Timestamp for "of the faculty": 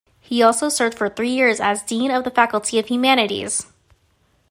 2.09-2.79